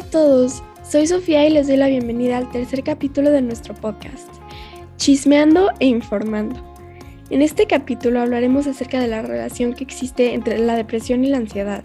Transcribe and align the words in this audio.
A 0.00 0.02
todos, 0.02 0.62
soy 0.82 1.06
Sofía 1.06 1.46
y 1.46 1.50
les 1.50 1.66
doy 1.66 1.76
la 1.76 1.88
bienvenida 1.88 2.38
al 2.38 2.50
tercer 2.50 2.82
capítulo 2.82 3.30
de 3.30 3.42
nuestro 3.42 3.74
podcast, 3.74 4.30
Chismeando 4.96 5.72
e 5.78 5.84
Informando. 5.88 6.58
En 7.28 7.42
este 7.42 7.66
capítulo 7.66 8.22
hablaremos 8.22 8.66
acerca 8.66 8.98
de 8.98 9.08
la 9.08 9.20
relación 9.20 9.74
que 9.74 9.84
existe 9.84 10.32
entre 10.32 10.56
la 10.56 10.74
depresión 10.74 11.22
y 11.22 11.28
la 11.28 11.36
ansiedad, 11.36 11.84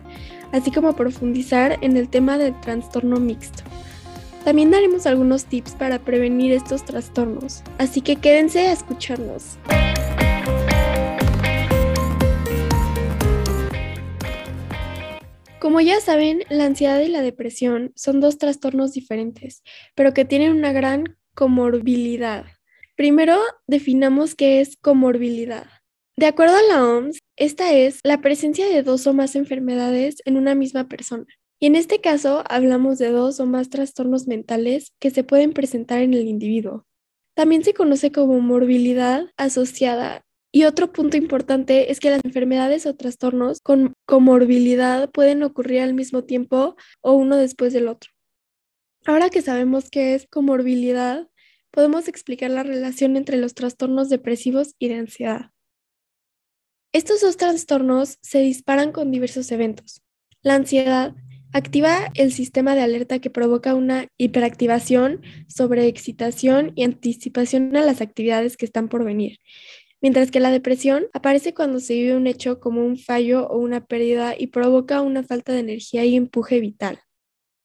así 0.54 0.72
como 0.72 0.96
profundizar 0.96 1.78
en 1.82 1.98
el 1.98 2.08
tema 2.08 2.38
del 2.38 2.58
trastorno 2.62 3.20
mixto. 3.20 3.64
También 4.46 4.72
daremos 4.72 5.06
algunos 5.08 5.44
tips 5.44 5.74
para 5.74 6.00
prevenir 6.00 6.54
estos 6.54 6.86
trastornos, 6.86 7.64
así 7.80 8.00
que 8.00 8.16
quédense 8.16 8.62
a 8.62 8.72
escucharnos. 8.72 9.58
Como 15.66 15.82
ya 15.82 16.00
saben, 16.00 16.44
la 16.48 16.66
ansiedad 16.66 17.00
y 17.00 17.08
la 17.08 17.24
depresión 17.24 17.92
son 17.96 18.20
dos 18.20 18.38
trastornos 18.38 18.94
diferentes, 18.94 19.64
pero 19.96 20.14
que 20.14 20.24
tienen 20.24 20.52
una 20.52 20.72
gran 20.72 21.18
comorbilidad. 21.34 22.46
Primero, 22.96 23.40
definamos 23.66 24.36
qué 24.36 24.62
es 24.62 24.78
comorbilidad. 24.78 25.66
De 26.18 26.28
acuerdo 26.28 26.56
a 26.56 26.62
la 26.62 26.86
OMS, 26.86 27.18
esta 27.36 27.74
es 27.74 28.00
la 28.04 28.22
presencia 28.22 28.68
de 28.68 28.84
dos 28.84 29.08
o 29.08 29.16
más 29.16 29.36
enfermedades 29.36 30.18
en 30.26 30.38
una 30.38 30.54
misma 30.54 30.88
persona. 30.88 31.26
Y 31.60 31.66
en 31.66 31.76
este 31.76 32.00
caso 32.00 32.44
hablamos 32.48 33.00
de 33.00 33.10
dos 33.10 33.40
o 33.40 33.48
más 33.48 33.72
trastornos 33.72 34.28
mentales 34.28 34.94
que 35.00 35.10
se 35.10 35.24
pueden 35.24 35.52
presentar 35.52 36.04
en 36.04 36.14
el 36.14 36.28
individuo. 36.28 36.86
También 37.36 37.64
se 37.64 37.74
conoce 37.74 38.12
como 38.12 38.40
morbilidad 38.40 39.32
asociada 39.36 40.28
y 40.56 40.64
otro 40.64 40.90
punto 40.94 41.18
importante 41.18 41.92
es 41.92 42.00
que 42.00 42.10
las 42.10 42.24
enfermedades 42.24 42.86
o 42.86 42.96
trastornos 42.96 43.60
con 43.60 43.94
comorbilidad 44.06 45.12
pueden 45.12 45.44
ocurrir 45.44 45.82
al 45.82 45.94
mismo 45.94 46.24
tiempo 46.24 46.78
o 47.02 47.12
uno 47.12 47.36
después 47.36 47.74
del 47.74 47.90
otro. 47.90 48.12
Ahora 49.06 49.30
que 49.30 49.42
sabemos 49.42 49.90
qué 49.90 50.16
es 50.16 50.28
comorbilidad, 50.28 51.28
podemos 51.72 52.08
explicar 52.08 52.52
la 52.52 52.64
relación 52.64 53.18
entre 53.18 53.36
los 53.36 53.54
trastornos 53.54 54.08
depresivos 54.08 54.76
y 54.80 54.88
de 54.88 54.96
ansiedad. 54.96 55.52
Estos 56.94 57.20
dos 57.20 57.36
trastornos 57.36 58.18
se 58.22 58.40
disparan 58.40 58.94
con 58.94 59.12
diversos 59.12 59.52
eventos. 59.52 60.04
La 60.42 60.56
ansiedad 60.56 61.16
activa 61.52 62.12
el 62.14 62.32
sistema 62.32 62.76
de 62.76 62.82
alerta 62.82 63.20
que 63.20 63.30
provoca 63.30 63.76
una 63.76 64.08
hiperactivación, 64.18 65.22
sobreexcitación 65.50 66.72
y 66.76 66.86
anticipación 66.86 67.76
a 67.76 67.82
las 67.82 68.00
actividades 68.00 68.56
que 68.56 68.64
están 68.64 68.88
por 68.88 69.04
venir, 69.04 69.40
mientras 70.06 70.30
que 70.30 70.40
la 70.40 70.52
depresión 70.52 71.08
aparece 71.14 71.56
cuando 71.56 71.80
se 71.80 71.96
vive 71.96 72.16
un 72.16 72.28
hecho 72.28 72.60
como 72.60 72.86
un 72.86 72.96
fallo 72.96 73.48
o 73.48 73.58
una 73.58 73.88
pérdida 73.88 74.36
y 74.38 74.46
provoca 74.46 75.02
una 75.02 75.24
falta 75.24 75.52
de 75.52 75.62
energía 75.62 76.06
y 76.06 76.16
empuje 76.16 76.60
vital. 76.60 77.00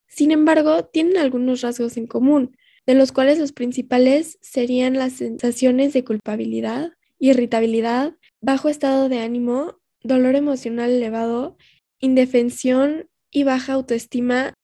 Sin 0.09 0.31
embargo, 0.31 0.87
tienen 0.87 1.19
algunos 1.19 1.61
rasgos 1.61 1.99
en 1.99 2.07
común, 2.07 2.57
de 2.87 2.95
los 2.95 3.13
cuales 3.13 3.39
los 3.39 3.53
principales 3.53 4.39
serían 4.41 4.95
las 4.95 5.13
sensaciones 5.13 5.93
de 5.93 6.03
culpabilidad, 6.03 6.93
irritabilidad, 7.19 8.17
bajo 8.41 8.71
estado 8.71 9.11
de 9.11 9.19
ánimo, 9.19 9.79
dolor 10.03 10.35
emocional 10.35 10.93
elevado, 10.93 11.59
indefensión 11.99 13.11
y 13.31 13.45
baja 13.45 13.75
autoestima 13.75 14.55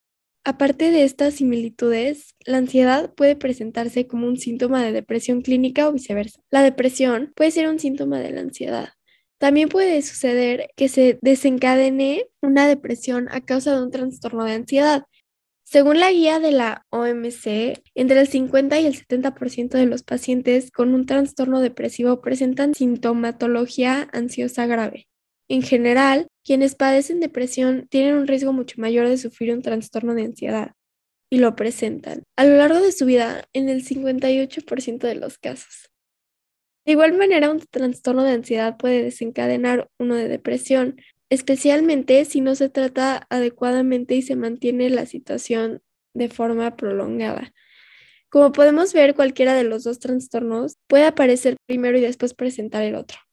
Aparte 0.47 0.91
de 0.91 1.03
estas 1.03 1.33
similitudes, 1.33 2.33
la 2.45 2.59
ansiedad 2.59 3.13
puede 3.13 3.35
presentarse 3.35 4.07
como 4.07 4.27
un 4.27 4.37
síntoma 4.37 4.81
de 4.81 4.93
depresión 4.93 5.41
clínica 5.41 5.89
o 5.89 5.91
viceversa. 5.91 6.39
La 6.49 6.61
depresión 6.61 7.33
puede 7.35 7.51
ser 7.51 7.67
un 7.67 7.79
síntoma 7.79 8.21
de 8.21 8.31
la 8.31 8.39
ansiedad. 8.39 8.91
También 9.39 9.67
puede 9.67 10.01
suceder 10.01 10.69
que 10.77 10.87
se 10.87 11.19
desencadene 11.21 12.29
una 12.41 12.65
depresión 12.65 13.27
a 13.29 13.41
causa 13.41 13.75
de 13.75 13.83
un 13.83 13.91
trastorno 13.91 14.45
de 14.45 14.53
ansiedad. 14.53 15.03
Según 15.65 15.99
la 15.99 16.13
guía 16.13 16.39
de 16.39 16.53
la 16.53 16.85
OMC, 16.91 17.81
entre 17.93 18.21
el 18.21 18.27
50 18.29 18.79
y 18.79 18.85
el 18.85 18.95
70% 18.95 19.71
de 19.71 19.85
los 19.85 20.03
pacientes 20.03 20.71
con 20.71 20.93
un 20.93 21.05
trastorno 21.05 21.59
depresivo 21.59 22.21
presentan 22.21 22.73
sintomatología 22.73 24.07
ansiosa 24.13 24.65
grave. 24.65 25.09
En 25.49 25.61
general, 25.61 26.27
quienes 26.43 26.75
padecen 26.75 27.19
depresión 27.19 27.87
tienen 27.89 28.15
un 28.15 28.27
riesgo 28.27 28.53
mucho 28.53 28.79
mayor 28.81 29.07
de 29.07 29.17
sufrir 29.17 29.53
un 29.53 29.61
trastorno 29.61 30.13
de 30.13 30.23
ansiedad 30.23 30.71
y 31.29 31.39
lo 31.39 31.55
presentan 31.55 32.23
a 32.35 32.45
lo 32.45 32.55
largo 32.57 32.79
de 32.79 32.91
su 32.91 33.05
vida 33.05 33.45
en 33.53 33.69
el 33.69 33.83
58% 33.83 35.07
de 35.07 35.15
los 35.15 35.37
casos. 35.37 35.89
De 36.85 36.93
igual 36.93 37.17
manera, 37.17 37.51
un 37.51 37.59
trastorno 37.59 38.23
de 38.23 38.31
ansiedad 38.31 38.77
puede 38.77 39.03
desencadenar 39.03 39.89
uno 39.99 40.15
de 40.15 40.29
depresión, 40.29 40.95
especialmente 41.29 42.23
si 42.23 42.39
no 42.39 42.55
se 42.55 42.69
trata 42.69 43.27
adecuadamente 43.29 44.15
y 44.15 44.21
se 44.21 44.37
mantiene 44.37 44.89
la 44.89 45.05
situación 45.05 45.81
de 46.13 46.29
forma 46.29 46.77
prolongada. 46.77 47.53
Como 48.29 48.51
podemos 48.53 48.93
ver, 48.93 49.15
cualquiera 49.15 49.53
de 49.53 49.63
los 49.63 49.83
dos 49.83 49.99
trastornos 49.99 50.77
puede 50.87 51.05
aparecer 51.05 51.57
primero 51.65 51.97
y 51.97 52.01
después 52.01 52.33
presentar 52.33 52.83
el 52.83 52.95
otro. 52.95 53.26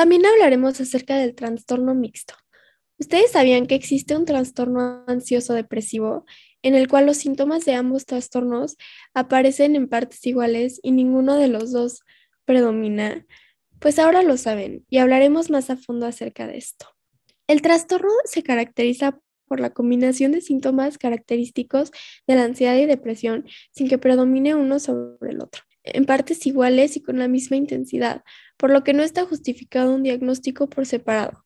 También 0.00 0.24
hablaremos 0.24 0.80
acerca 0.80 1.18
del 1.18 1.34
trastorno 1.34 1.94
mixto. 1.94 2.32
¿Ustedes 2.98 3.32
sabían 3.32 3.66
que 3.66 3.74
existe 3.74 4.16
un 4.16 4.24
trastorno 4.24 5.04
ansioso 5.06 5.52
depresivo 5.52 6.24
en 6.62 6.74
el 6.74 6.88
cual 6.88 7.04
los 7.04 7.18
síntomas 7.18 7.66
de 7.66 7.74
ambos 7.74 8.06
trastornos 8.06 8.78
aparecen 9.12 9.76
en 9.76 9.88
partes 9.88 10.26
iguales 10.26 10.80
y 10.82 10.92
ninguno 10.92 11.36
de 11.36 11.48
los 11.48 11.70
dos 11.70 12.00
predomina? 12.46 13.26
Pues 13.78 13.98
ahora 13.98 14.22
lo 14.22 14.38
saben 14.38 14.86
y 14.88 14.96
hablaremos 14.96 15.50
más 15.50 15.68
a 15.68 15.76
fondo 15.76 16.06
acerca 16.06 16.46
de 16.46 16.56
esto. 16.56 16.86
El 17.46 17.60
trastorno 17.60 18.08
se 18.24 18.42
caracteriza 18.42 19.20
por 19.44 19.60
la 19.60 19.68
combinación 19.68 20.32
de 20.32 20.40
síntomas 20.40 20.96
característicos 20.96 21.90
de 22.26 22.36
la 22.36 22.44
ansiedad 22.44 22.78
y 22.78 22.86
depresión 22.86 23.44
sin 23.70 23.86
que 23.90 23.98
predomine 23.98 24.54
uno 24.54 24.78
sobre 24.78 25.32
el 25.32 25.42
otro 25.42 25.62
en 25.84 26.04
partes 26.04 26.46
iguales 26.46 26.96
y 26.96 27.02
con 27.02 27.18
la 27.18 27.28
misma 27.28 27.56
intensidad, 27.56 28.22
por 28.56 28.70
lo 28.70 28.84
que 28.84 28.92
no 28.92 29.02
está 29.02 29.24
justificado 29.24 29.94
un 29.94 30.02
diagnóstico 30.02 30.68
por 30.68 30.86
separado. 30.86 31.44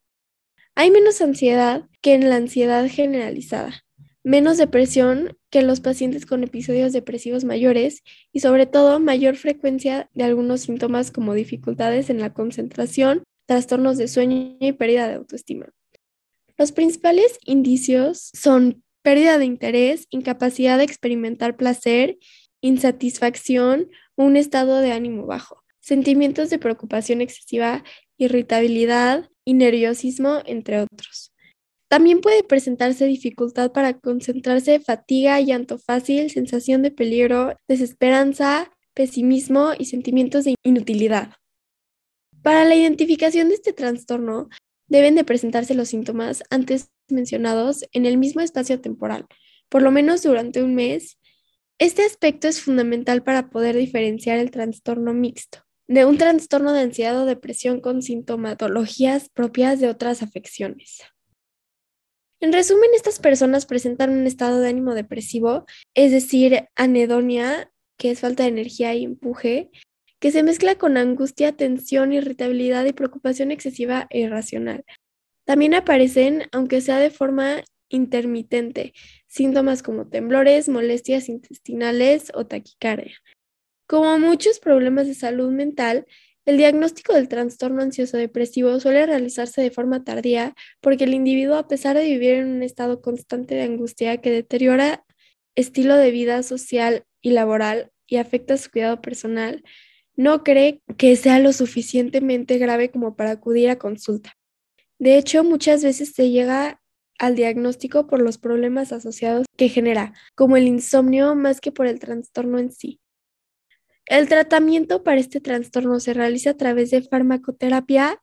Hay 0.74 0.90
menos 0.90 1.20
ansiedad 1.20 1.88
que 2.00 2.14
en 2.14 2.28
la 2.28 2.36
ansiedad 2.36 2.88
generalizada, 2.88 3.84
menos 4.24 4.58
depresión 4.58 5.38
que 5.50 5.60
en 5.60 5.66
los 5.66 5.80
pacientes 5.80 6.26
con 6.26 6.42
episodios 6.42 6.92
depresivos 6.92 7.44
mayores 7.44 8.02
y 8.32 8.40
sobre 8.40 8.66
todo 8.66 8.98
mayor 8.98 9.36
frecuencia 9.36 10.10
de 10.14 10.24
algunos 10.24 10.62
síntomas 10.62 11.12
como 11.12 11.34
dificultades 11.34 12.10
en 12.10 12.20
la 12.20 12.32
concentración, 12.32 13.22
trastornos 13.46 13.98
de 13.98 14.08
sueño 14.08 14.56
y 14.58 14.72
pérdida 14.72 15.06
de 15.06 15.14
autoestima. 15.14 15.68
Los 16.56 16.72
principales 16.72 17.38
indicios 17.44 18.30
son 18.32 18.82
pérdida 19.02 19.38
de 19.38 19.44
interés, 19.44 20.06
incapacidad 20.10 20.78
de 20.78 20.84
experimentar 20.84 21.56
placer, 21.56 22.16
insatisfacción 22.62 23.90
un 24.16 24.36
estado 24.36 24.80
de 24.80 24.92
ánimo 24.92 25.26
bajo, 25.26 25.62
sentimientos 25.80 26.50
de 26.50 26.58
preocupación 26.58 27.20
excesiva, 27.20 27.84
irritabilidad 28.16 29.28
y 29.44 29.54
nerviosismo, 29.54 30.42
entre 30.46 30.80
otros. 30.80 31.32
También 31.88 32.20
puede 32.20 32.42
presentarse 32.42 33.06
dificultad 33.06 33.72
para 33.72 33.98
concentrarse, 33.98 34.80
fatiga, 34.80 35.40
llanto 35.40 35.78
fácil, 35.78 36.30
sensación 36.30 36.82
de 36.82 36.90
peligro, 36.90 37.56
desesperanza, 37.68 38.72
pesimismo 38.94 39.72
y 39.78 39.84
sentimientos 39.84 40.44
de 40.44 40.54
inutilidad. 40.64 41.34
Para 42.42 42.64
la 42.64 42.74
identificación 42.74 43.48
de 43.48 43.54
este 43.54 43.72
trastorno, 43.72 44.48
deben 44.86 45.14
de 45.14 45.24
presentarse 45.24 45.74
los 45.74 45.88
síntomas 45.88 46.42
antes 46.50 46.90
mencionados 47.08 47.84
en 47.92 48.06
el 48.06 48.18
mismo 48.18 48.40
espacio 48.40 48.80
temporal, 48.80 49.26
por 49.68 49.82
lo 49.82 49.90
menos 49.90 50.22
durante 50.22 50.62
un 50.62 50.74
mes, 50.74 51.18
este 51.78 52.02
aspecto 52.02 52.48
es 52.48 52.60
fundamental 52.60 53.22
para 53.22 53.50
poder 53.50 53.76
diferenciar 53.76 54.38
el 54.38 54.50
trastorno 54.50 55.12
mixto 55.12 55.64
de 55.86 56.04
un 56.04 56.16
trastorno 56.16 56.72
de 56.72 56.80
ansiedad 56.80 57.20
o 57.20 57.26
depresión 57.26 57.80
con 57.80 58.02
sintomatologías 58.02 59.28
propias 59.28 59.80
de 59.80 59.88
otras 59.88 60.22
afecciones. 60.22 61.02
En 62.40 62.52
resumen, 62.52 62.90
estas 62.94 63.20
personas 63.20 63.66
presentan 63.66 64.10
un 64.10 64.26
estado 64.26 64.60
de 64.60 64.68
ánimo 64.68 64.94
depresivo, 64.94 65.64
es 65.94 66.12
decir, 66.12 66.68
anedonia, 66.74 67.70
que 67.98 68.10
es 68.10 68.20
falta 68.20 68.42
de 68.42 68.50
energía 68.50 68.94
y 68.94 69.04
empuje, 69.04 69.70
que 70.20 70.30
se 70.30 70.42
mezcla 70.42 70.74
con 70.76 70.96
angustia, 70.96 71.52
tensión, 71.52 72.12
irritabilidad 72.12 72.84
y 72.86 72.92
preocupación 72.92 73.50
excesiva 73.50 74.06
e 74.10 74.20
irracional. 74.20 74.84
También 75.46 75.74
aparecen, 75.74 76.44
aunque 76.52 76.80
sea 76.80 76.98
de 76.98 77.10
forma 77.10 77.62
intermitente, 77.94 78.92
síntomas 79.26 79.82
como 79.82 80.08
temblores, 80.08 80.68
molestias 80.68 81.28
intestinales 81.28 82.30
o 82.34 82.46
taquicardia. 82.46 83.16
Como 83.86 84.18
muchos 84.18 84.58
problemas 84.58 85.06
de 85.06 85.14
salud 85.14 85.50
mental, 85.50 86.06
el 86.46 86.58
diagnóstico 86.58 87.14
del 87.14 87.28
trastorno 87.28 87.82
ansioso 87.82 88.18
depresivo 88.18 88.78
suele 88.78 89.06
realizarse 89.06 89.62
de 89.62 89.70
forma 89.70 90.04
tardía 90.04 90.54
porque 90.80 91.04
el 91.04 91.14
individuo, 91.14 91.56
a 91.56 91.68
pesar 91.68 91.96
de 91.96 92.04
vivir 92.04 92.34
en 92.34 92.48
un 92.48 92.62
estado 92.62 93.00
constante 93.00 93.54
de 93.54 93.62
angustia 93.62 94.18
que 94.18 94.30
deteriora 94.30 95.04
estilo 95.54 95.96
de 95.96 96.10
vida 96.10 96.42
social 96.42 97.04
y 97.22 97.30
laboral 97.30 97.92
y 98.06 98.16
afecta 98.16 98.58
su 98.58 98.70
cuidado 98.70 99.00
personal, 99.00 99.62
no 100.16 100.44
cree 100.44 100.82
que 100.98 101.16
sea 101.16 101.38
lo 101.38 101.52
suficientemente 101.52 102.58
grave 102.58 102.90
como 102.90 103.16
para 103.16 103.32
acudir 103.32 103.70
a 103.70 103.78
consulta. 103.78 104.34
De 104.98 105.16
hecho, 105.16 105.44
muchas 105.44 105.82
veces 105.82 106.12
se 106.12 106.30
llega 106.30 106.80
al 107.18 107.36
diagnóstico 107.36 108.06
por 108.06 108.20
los 108.20 108.38
problemas 108.38 108.92
asociados 108.92 109.46
que 109.56 109.68
genera, 109.68 110.14
como 110.34 110.56
el 110.56 110.66
insomnio 110.66 111.34
más 111.34 111.60
que 111.60 111.72
por 111.72 111.86
el 111.86 112.00
trastorno 112.00 112.58
en 112.58 112.72
sí. 112.72 113.00
El 114.06 114.28
tratamiento 114.28 115.02
para 115.02 115.20
este 115.20 115.40
trastorno 115.40 115.98
se 116.00 116.12
realiza 116.12 116.50
a 116.50 116.56
través 116.56 116.90
de 116.90 117.02
farmacoterapia 117.02 118.20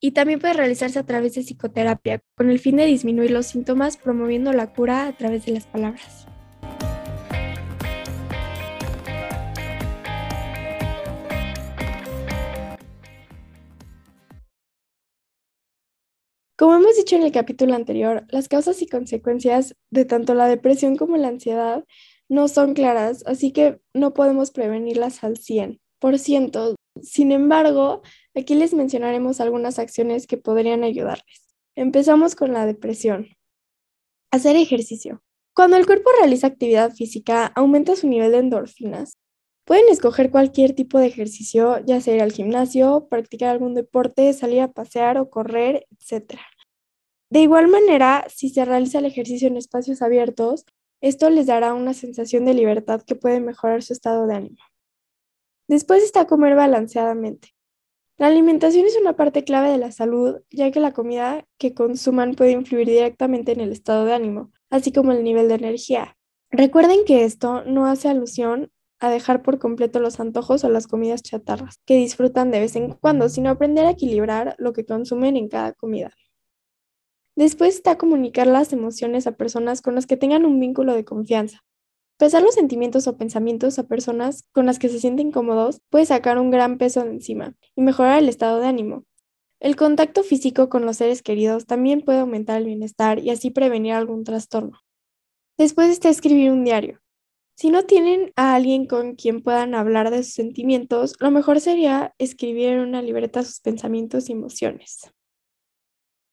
y 0.00 0.12
también 0.12 0.38
puede 0.38 0.54
realizarse 0.54 0.98
a 0.98 1.06
través 1.06 1.34
de 1.34 1.42
psicoterapia, 1.42 2.20
con 2.36 2.50
el 2.50 2.58
fin 2.58 2.76
de 2.76 2.86
disminuir 2.86 3.30
los 3.30 3.46
síntomas, 3.46 3.96
promoviendo 3.96 4.52
la 4.52 4.72
cura 4.72 5.06
a 5.06 5.16
través 5.16 5.46
de 5.46 5.52
las 5.52 5.66
palabras. 5.66 6.26
Como 16.56 16.76
hemos 16.76 16.96
dicho 16.96 17.16
en 17.16 17.24
el 17.24 17.32
capítulo 17.32 17.74
anterior, 17.74 18.26
las 18.28 18.48
causas 18.48 18.80
y 18.80 18.86
consecuencias 18.86 19.74
de 19.90 20.04
tanto 20.04 20.34
la 20.34 20.46
depresión 20.46 20.96
como 20.96 21.16
la 21.16 21.28
ansiedad 21.28 21.84
no 22.28 22.46
son 22.46 22.74
claras, 22.74 23.24
así 23.26 23.50
que 23.52 23.80
no 23.92 24.14
podemos 24.14 24.52
prevenirlas 24.52 25.24
al 25.24 25.36
100%. 25.36 26.76
Sin 27.02 27.32
embargo, 27.32 28.02
aquí 28.36 28.54
les 28.54 28.72
mencionaremos 28.72 29.40
algunas 29.40 29.80
acciones 29.80 30.28
que 30.28 30.36
podrían 30.36 30.84
ayudarles. 30.84 31.56
Empezamos 31.74 32.36
con 32.36 32.52
la 32.52 32.66
depresión. 32.66 33.26
Hacer 34.30 34.54
ejercicio. 34.54 35.24
Cuando 35.54 35.76
el 35.76 35.86
cuerpo 35.86 36.10
realiza 36.20 36.46
actividad 36.46 36.92
física, 36.92 37.46
aumenta 37.46 37.96
su 37.96 38.06
nivel 38.06 38.30
de 38.30 38.38
endorfinas. 38.38 39.14
Pueden 39.64 39.88
escoger 39.88 40.30
cualquier 40.30 40.74
tipo 40.74 40.98
de 40.98 41.06
ejercicio, 41.06 41.78
ya 41.86 42.00
sea 42.00 42.16
ir 42.16 42.22
al 42.22 42.32
gimnasio, 42.32 43.06
practicar 43.08 43.48
algún 43.48 43.74
deporte, 43.74 44.32
salir 44.34 44.60
a 44.60 44.72
pasear 44.72 45.16
o 45.16 45.30
correr, 45.30 45.86
etc. 45.90 46.38
De 47.30 47.40
igual 47.40 47.68
manera, 47.68 48.26
si 48.28 48.50
se 48.50 48.64
realiza 48.64 48.98
el 48.98 49.06
ejercicio 49.06 49.48
en 49.48 49.56
espacios 49.56 50.02
abiertos, 50.02 50.66
esto 51.00 51.30
les 51.30 51.46
dará 51.46 51.72
una 51.74 51.94
sensación 51.94 52.44
de 52.44 52.54
libertad 52.54 53.02
que 53.02 53.14
puede 53.14 53.40
mejorar 53.40 53.82
su 53.82 53.94
estado 53.94 54.26
de 54.26 54.34
ánimo. 54.34 54.62
Después 55.66 56.02
está 56.02 56.26
comer 56.26 56.54
balanceadamente. 56.54 57.54
La 58.18 58.26
alimentación 58.26 58.86
es 58.86 58.96
una 59.00 59.16
parte 59.16 59.44
clave 59.44 59.70
de 59.70 59.78
la 59.78 59.90
salud, 59.90 60.42
ya 60.50 60.70
que 60.70 60.78
la 60.78 60.92
comida 60.92 61.46
que 61.58 61.74
consuman 61.74 62.34
puede 62.34 62.52
influir 62.52 62.86
directamente 62.86 63.52
en 63.52 63.60
el 63.60 63.72
estado 63.72 64.04
de 64.04 64.12
ánimo, 64.12 64.52
así 64.70 64.92
como 64.92 65.12
el 65.12 65.24
nivel 65.24 65.48
de 65.48 65.54
energía. 65.54 66.16
Recuerden 66.50 67.04
que 67.04 67.24
esto 67.24 67.64
no 67.64 67.86
hace 67.86 68.08
alusión 68.08 68.70
a 69.06 69.10
dejar 69.10 69.42
por 69.42 69.58
completo 69.58 70.00
los 70.00 70.20
antojos 70.20 70.64
o 70.64 70.68
las 70.68 70.86
comidas 70.86 71.22
chatarras 71.22 71.76
que 71.84 71.96
disfrutan 71.96 72.50
de 72.50 72.60
vez 72.60 72.76
en 72.76 72.92
cuando, 72.92 73.28
sino 73.28 73.50
aprender 73.50 73.86
a 73.86 73.90
equilibrar 73.90 74.54
lo 74.58 74.72
que 74.72 74.84
consumen 74.84 75.36
en 75.36 75.48
cada 75.48 75.72
comida. 75.72 76.12
Después 77.36 77.74
está 77.74 77.98
comunicar 77.98 78.46
las 78.46 78.72
emociones 78.72 79.26
a 79.26 79.32
personas 79.32 79.82
con 79.82 79.94
las 79.94 80.06
que 80.06 80.16
tengan 80.16 80.44
un 80.44 80.60
vínculo 80.60 80.94
de 80.94 81.04
confianza. 81.04 81.64
Pesar 82.16 82.42
los 82.42 82.54
sentimientos 82.54 83.08
o 83.08 83.16
pensamientos 83.16 83.78
a 83.80 83.88
personas 83.88 84.44
con 84.52 84.66
las 84.66 84.78
que 84.78 84.88
se 84.88 85.00
sienten 85.00 85.32
cómodos 85.32 85.80
puede 85.90 86.06
sacar 86.06 86.38
un 86.38 86.52
gran 86.52 86.78
peso 86.78 87.02
de 87.02 87.10
encima 87.10 87.54
y 87.74 87.82
mejorar 87.82 88.20
el 88.20 88.28
estado 88.28 88.60
de 88.60 88.68
ánimo. 88.68 89.04
El 89.58 89.74
contacto 89.74 90.22
físico 90.22 90.68
con 90.68 90.86
los 90.86 90.98
seres 90.98 91.22
queridos 91.22 91.66
también 91.66 92.02
puede 92.02 92.20
aumentar 92.20 92.58
el 92.58 92.66
bienestar 92.66 93.18
y 93.18 93.30
así 93.30 93.50
prevenir 93.50 93.94
algún 93.94 94.22
trastorno. 94.22 94.78
Después 95.58 95.88
está 95.90 96.08
escribir 96.08 96.52
un 96.52 96.64
diario. 96.64 97.00
Si 97.56 97.70
no 97.70 97.84
tienen 97.84 98.32
a 98.36 98.54
alguien 98.54 98.86
con 98.86 99.14
quien 99.14 99.40
puedan 99.40 99.74
hablar 99.74 100.10
de 100.10 100.24
sus 100.24 100.34
sentimientos, 100.34 101.14
lo 101.20 101.30
mejor 101.30 101.60
sería 101.60 102.14
escribir 102.18 102.70
en 102.70 102.80
una 102.80 103.00
libreta 103.00 103.44
sus 103.44 103.60
pensamientos 103.60 104.28
y 104.28 104.32
emociones. 104.32 105.12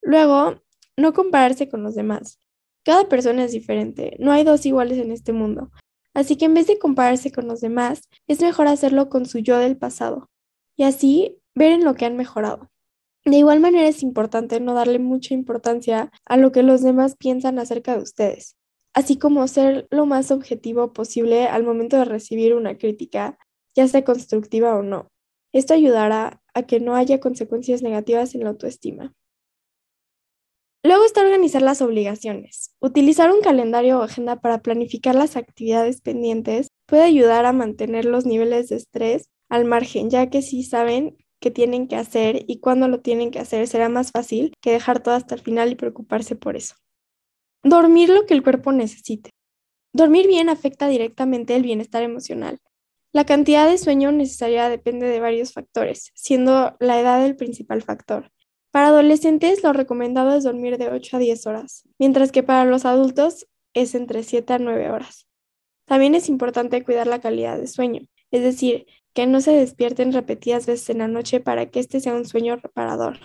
Luego, 0.02 0.62
no 0.98 1.14
compararse 1.14 1.70
con 1.70 1.84
los 1.84 1.96
demás. 1.96 2.40
Cada 2.84 3.08
persona 3.08 3.44
es 3.44 3.52
diferente, 3.52 4.18
no 4.20 4.32
hay 4.32 4.44
dos 4.44 4.66
iguales 4.66 4.98
en 4.98 5.12
este 5.12 5.32
mundo. 5.32 5.70
Así 6.14 6.36
que 6.38 6.46
en 6.46 6.56
vez 6.56 6.68
de 6.68 6.80
compararse 6.80 7.32
con 7.32 7.48
los 7.48 7.62
demás, 7.62 8.02
es 8.28 8.42
mejor 8.42 8.68
hacerlo 8.68 9.10
con 9.10 9.26
su 9.26 9.40
yo 9.40 9.60
del 9.60 9.78
pasado 9.78 10.30
y 10.76 10.84
así 10.84 11.40
ver 11.54 11.72
en 11.72 11.84
lo 11.84 11.94
que 11.94 12.06
han 12.06 12.18
mejorado. 12.18 12.72
De 13.24 13.38
igual 13.38 13.60
manera 13.60 13.88
es 13.88 14.02
importante 14.02 14.60
no 14.60 14.74
darle 14.74 14.98
mucha 14.98 15.36
importancia 15.36 16.12
a 16.26 16.38
lo 16.38 16.52
que 16.52 16.64
los 16.64 16.82
demás 16.82 17.16
piensan 17.16 17.60
acerca 17.60 17.96
de 17.96 18.02
ustedes, 18.02 18.58
así 18.94 19.18
como 19.18 19.48
ser 19.48 19.88
lo 19.92 20.06
más 20.06 20.32
objetivo 20.32 20.94
posible 20.94 21.48
al 21.48 21.64
momento 21.64 21.98
de 21.98 22.06
recibir 22.06 22.54
una 22.54 22.78
crítica, 22.78 23.38
ya 23.76 23.88
sea 23.88 24.04
constructiva 24.04 24.76
o 24.76 24.84
no. 24.84 25.08
Esto 25.54 25.74
ayudará 25.74 26.42
a 26.54 26.64
que 26.64 26.80
no 26.80 26.96
haya 26.96 27.20
consecuencias 27.20 27.82
negativas 27.82 28.36
en 28.36 28.44
la 28.44 28.50
autoestima. 28.50 29.14
Luego 30.84 31.06
está 31.06 31.22
organizar 31.22 31.62
las 31.62 31.82
obligaciones. 31.82 32.76
Utilizar 32.80 33.32
un 33.32 33.42
calendario 33.42 34.00
o 34.00 34.02
agenda 34.02 34.42
para 34.42 34.62
planificar 34.62 35.14
las 35.14 35.36
actividades 35.36 36.02
pendientes 36.02 36.70
puede 36.88 37.04
ayudar 37.04 37.46
a 37.46 37.54
mantener 37.54 38.06
los 38.06 38.26
niveles 38.26 38.70
de 38.70 38.78
estrés 38.78 39.30
al 39.48 39.66
margen, 39.66 40.10
ya 40.10 40.30
que 40.30 40.42
si 40.42 40.64
saben 40.64 41.18
qué 41.40 41.52
tienen 41.52 41.88
que 41.88 41.98
hacer 41.98 42.46
y 42.48 42.60
cuándo 42.60 42.88
lo 42.88 43.02
tienen 43.02 43.30
que 43.30 43.40
hacer, 43.40 43.68
será 43.68 43.90
más 43.90 44.12
fácil 44.12 44.54
que 44.60 44.72
dejar 44.72 45.04
todo 45.04 45.14
hasta 45.14 45.36
el 45.36 45.42
final 45.42 45.72
y 45.72 45.76
preocuparse 45.76 46.36
por 46.36 46.56
eso. 46.56 46.76
Dormir 47.64 48.10
lo 48.10 48.26
que 48.26 48.34
el 48.34 48.42
cuerpo 48.42 48.72
necesite. 48.72 49.30
Dormir 49.94 50.28
bien 50.28 50.50
afecta 50.50 50.88
directamente 50.88 51.56
el 51.56 51.62
bienestar 51.62 52.02
emocional. 52.02 52.60
La 53.14 53.26
cantidad 53.26 53.70
de 53.70 53.78
sueño 53.78 54.12
necesaria 54.12 54.70
depende 54.70 55.06
de 55.08 55.20
varios 55.20 55.54
factores, 55.54 56.12
siendo 56.16 56.76
la 56.80 57.00
edad 57.00 57.26
el 57.26 57.36
principal 57.36 57.82
factor. 57.82 58.32
Para 58.72 58.88
adolescentes 58.88 59.64
lo 59.64 59.74
recomendado 59.74 60.34
es 60.34 60.46
dormir 60.46 60.78
de 60.78 60.90
8 60.90 61.18
a 61.18 61.20
10 61.20 61.46
horas, 61.46 61.84
mientras 62.00 62.32
que 62.32 62.42
para 62.42 62.66
los 62.66 62.86
adultos 62.86 63.48
es 63.74 63.96
entre 63.96 64.24
7 64.24 64.54
a 64.54 64.60
9 64.60 64.90
horas. 64.90 65.28
También 65.86 66.16
es 66.16 66.30
importante 66.30 66.84
cuidar 66.84 67.08
la 67.08 67.20
calidad 67.20 67.60
de 67.60 67.68
sueño, 67.68 68.02
es 68.32 68.44
decir, 68.44 68.86
que 69.14 69.28
no 69.28 69.42
se 69.42 69.52
despierten 69.52 70.14
repetidas 70.14 70.66
veces 70.66 70.90
en 70.90 71.00
la 71.00 71.08
noche 71.10 71.42
para 71.42 71.70
que 71.70 71.82
este 71.82 72.00
sea 72.00 72.16
un 72.16 72.26
sueño 72.26 72.56
reparador. 72.56 73.20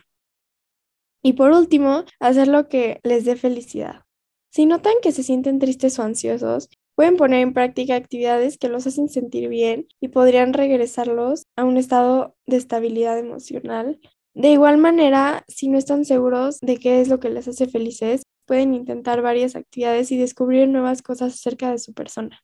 Y 1.22 1.34
por 1.34 1.52
último, 1.52 2.04
hacer 2.18 2.48
lo 2.48 2.68
que 2.68 2.98
les 3.04 3.24
dé 3.24 3.36
felicidad. 3.36 4.05
Si 4.56 4.64
notan 4.64 4.94
que 5.02 5.12
se 5.12 5.22
sienten 5.22 5.58
tristes 5.58 5.98
o 5.98 6.02
ansiosos, 6.02 6.70
pueden 6.94 7.18
poner 7.18 7.42
en 7.42 7.52
práctica 7.52 7.94
actividades 7.94 8.56
que 8.56 8.70
los 8.70 8.86
hacen 8.86 9.10
sentir 9.10 9.50
bien 9.50 9.86
y 10.00 10.08
podrían 10.08 10.54
regresarlos 10.54 11.42
a 11.56 11.64
un 11.64 11.76
estado 11.76 12.34
de 12.46 12.56
estabilidad 12.56 13.18
emocional 13.18 14.00
de 14.32 14.48
igual 14.48 14.78
manera, 14.78 15.44
si 15.46 15.68
no 15.68 15.76
están 15.76 16.06
seguros 16.06 16.58
de 16.60 16.78
qué 16.78 17.02
es 17.02 17.08
lo 17.08 17.20
que 17.20 17.28
les 17.28 17.48
hace 17.48 17.68
felices, 17.68 18.22
pueden 18.46 18.72
intentar 18.72 19.20
varias 19.20 19.56
actividades 19.56 20.10
y 20.10 20.16
descubrir 20.16 20.68
nuevas 20.68 21.02
cosas 21.02 21.34
acerca 21.34 21.70
de 21.70 21.78
su 21.78 21.92
persona. 21.92 22.40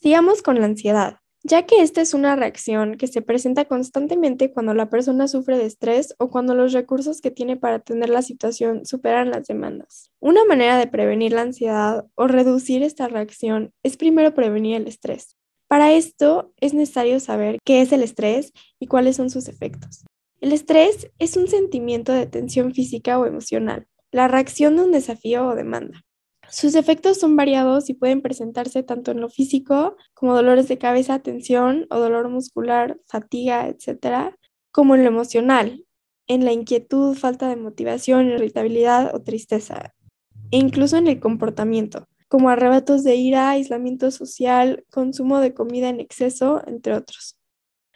Sigamos 0.00 0.40
con 0.40 0.60
la 0.60 0.66
ansiedad, 0.66 1.18
ya 1.42 1.64
que 1.64 1.82
esta 1.82 2.00
es 2.00 2.12
una 2.12 2.36
reacción 2.36 2.96
que 2.96 3.06
se 3.06 3.22
presenta 3.22 3.64
constantemente 3.64 4.52
cuando 4.52 4.74
la 4.74 4.90
persona 4.90 5.26
sufre 5.26 5.56
de 5.56 5.66
estrés 5.66 6.14
o 6.18 6.30
cuando 6.30 6.54
los 6.54 6.72
recursos 6.72 7.20
que 7.20 7.30
tiene 7.30 7.56
para 7.56 7.76
atender 7.76 8.10
la 8.10 8.22
situación 8.22 8.84
superan 8.84 9.30
las 9.30 9.46
demandas. 9.46 10.10
Una 10.20 10.44
manera 10.44 10.76
de 10.76 10.86
prevenir 10.86 11.32
la 11.32 11.42
ansiedad 11.42 12.06
o 12.14 12.26
reducir 12.26 12.82
esta 12.82 13.08
reacción 13.08 13.72
es 13.82 13.96
primero 13.96 14.34
prevenir 14.34 14.76
el 14.76 14.86
estrés. 14.86 15.36
Para 15.66 15.92
esto 15.92 16.52
es 16.60 16.74
necesario 16.74 17.20
saber 17.20 17.58
qué 17.64 17.80
es 17.80 17.92
el 17.92 18.02
estrés 18.02 18.52
y 18.78 18.86
cuáles 18.86 19.16
son 19.16 19.30
sus 19.30 19.48
efectos. 19.48 20.04
El 20.40 20.52
estrés 20.52 21.10
es 21.18 21.36
un 21.36 21.48
sentimiento 21.48 22.12
de 22.12 22.26
tensión 22.26 22.74
física 22.74 23.18
o 23.18 23.26
emocional, 23.26 23.86
la 24.10 24.26
reacción 24.26 24.76
de 24.76 24.82
un 24.82 24.92
desafío 24.92 25.46
o 25.46 25.54
demanda. 25.54 26.02
Sus 26.50 26.74
efectos 26.74 27.18
son 27.18 27.36
variados 27.36 27.88
y 27.90 27.94
pueden 27.94 28.22
presentarse 28.22 28.82
tanto 28.82 29.12
en 29.12 29.20
lo 29.20 29.28
físico, 29.28 29.96
como 30.14 30.34
dolores 30.34 30.66
de 30.68 30.78
cabeza, 30.78 31.20
tensión 31.20 31.86
o 31.90 31.98
dolor 31.98 32.28
muscular, 32.28 32.98
fatiga, 33.06 33.68
etc., 33.68 34.34
como 34.72 34.94
en 34.94 35.04
lo 35.04 35.08
emocional, 35.08 35.84
en 36.26 36.44
la 36.44 36.52
inquietud, 36.52 37.16
falta 37.16 37.48
de 37.48 37.56
motivación, 37.56 38.28
irritabilidad 38.28 39.14
o 39.14 39.22
tristeza, 39.22 39.94
e 40.50 40.58
incluso 40.58 40.96
en 40.96 41.06
el 41.06 41.20
comportamiento, 41.20 42.08
como 42.28 42.50
arrebatos 42.50 43.04
de 43.04 43.16
ira, 43.16 43.50
aislamiento 43.50 44.10
social, 44.10 44.84
consumo 44.90 45.40
de 45.40 45.54
comida 45.54 45.88
en 45.88 46.00
exceso, 46.00 46.62
entre 46.66 46.94
otros. 46.94 47.39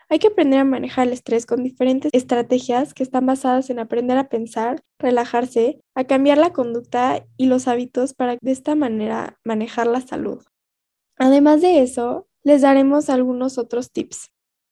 Hay 0.09 0.19
que 0.19 0.29
aprender 0.29 0.61
a 0.61 0.65
manejar 0.65 1.07
el 1.07 1.13
estrés 1.13 1.47
con 1.47 1.63
diferentes 1.63 2.11
estrategias 2.13 2.95
que 2.95 3.03
están 3.03 3.27
basadas 3.27 3.71
en 3.71 3.79
aprender 3.79 4.19
a 4.19 4.29
pensar, 4.29 4.83
relajarse, 4.99 5.81
a 5.95 6.05
cambiar 6.05 6.39
la 6.39 6.53
conducta 6.53 7.27
y 7.37 7.47
los 7.47 7.69
hábitos 7.69 8.15
para 8.15 8.37
de 8.41 8.53
esta 8.53 8.75
manera 8.75 9.39
manejar 9.45 9.87
la 9.87 10.01
salud. 10.01 10.45
Además 11.17 11.63
de 11.63 11.81
eso, 11.81 12.29
les 12.43 12.63
daremos 12.63 13.09
algunos 13.09 13.57
otros 13.59 13.91
tips. 13.93 14.31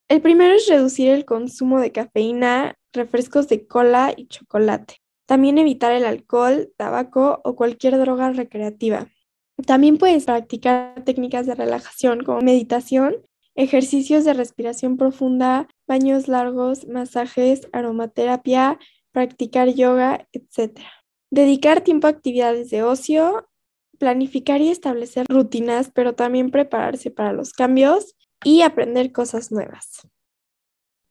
El 0.09 0.21
primero 0.21 0.55
es 0.55 0.69
reducir 0.69 1.11
el 1.11 1.25
consumo 1.25 1.81
de 1.81 1.93
cafeína, 1.93 2.75
refrescos 2.93 3.49
de 3.49 3.67
cola 3.67 4.13
y 4.15 4.27
chocolate. 4.27 4.97
También 5.27 5.57
evitar 5.57 5.93
el 5.93 6.05
alcohol, 6.05 6.71
tabaco 6.77 7.41
o 7.45 7.57
cualquier 7.57 7.99
droga 7.99 8.31
recreativa. 8.31 9.09
También 9.67 9.97
puedes 9.97 10.25
practicar 10.25 11.03
técnicas 11.05 11.47
de 11.47 11.55
relajación 11.55 12.25
como 12.25 12.41
meditación 12.41 13.17
ejercicios 13.55 14.25
de 14.25 14.35
respiración 14.35 14.97
profunda, 14.97 15.69
baños 15.87 16.29
largos, 16.29 16.87
masajes, 16.87 17.69
aromaterapia, 17.73 18.79
practicar 19.13 19.69
yoga, 19.75 20.29
etc. 20.33 20.81
dedicar 21.31 21.83
tiempo 21.83 22.07
a 22.07 22.11
actividades 22.11 22.71
de 22.71 22.83
ocio, 22.83 23.49
planificar 23.99 24.61
y 24.61 24.71
establecer 24.71 25.27
rutinas, 25.29 25.91
pero 25.95 26.15
también 26.15 26.51
prepararse 26.51 27.11
para 27.11 27.33
los 27.33 27.53
cambios 27.53 28.17
y 28.45 28.63
aprender 28.63 29.13
cosas 29.13 29.53
nuevas. 29.53 30.09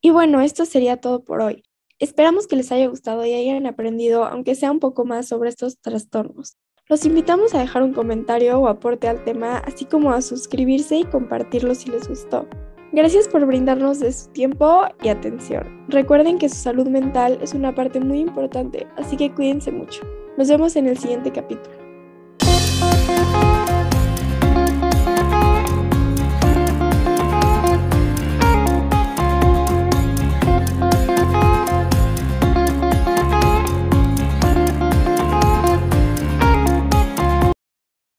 Y 0.02 0.10
bueno, 0.10 0.42
esto 0.42 0.66
sería 0.66 0.98
todo 0.98 1.24
por 1.24 1.42
hoy. 1.42 1.64
Esperamos 2.00 2.48
que 2.48 2.56
les 2.56 2.72
haya 2.72 2.88
gustado 2.88 3.24
y 3.26 3.34
hayan 3.34 3.68
aprendido, 3.68 4.26
aunque 4.26 4.56
sea 4.56 4.72
un 4.72 4.80
poco 4.80 5.06
más, 5.06 5.28
sobre 5.28 5.50
estos 5.50 5.80
trastornos. 5.80 6.58
Los 6.92 7.06
invitamos 7.06 7.56
a 7.56 7.60
dejar 7.60 7.84
un 7.84 7.94
comentario 7.94 8.60
o 8.60 8.68
aporte 8.68 9.08
al 9.08 9.24
tema, 9.24 9.60
así 9.60 9.86
como 9.86 10.12
a 10.12 10.22
suscribirse 10.22 10.98
y 10.98 11.04
compartirlo 11.06 11.74
si 11.74 11.90
les 11.90 12.06
gustó. 12.10 12.46
Gracias 12.92 13.30
por 13.30 13.46
brindarnos 13.46 14.02
de 14.02 14.12
su 14.12 14.30
tiempo 14.32 14.84
y 15.02 15.08
atención. 15.08 15.86
Recuerden 15.88 16.38
que 16.38 16.50
su 16.50 16.56
salud 16.56 16.90
mental 16.90 17.40
es 17.42 17.54
una 17.54 17.74
parte 17.74 18.02
muy 18.02 18.20
importante, 18.20 18.88
así 18.98 19.16
que 19.16 19.32
cuídense 19.32 19.72
mucho. 19.72 20.02
Nos 20.38 20.50
vemos 20.50 20.76
en 20.76 20.88
el 20.88 20.98
siguiente 20.98 21.32
capítulo. 21.32 21.81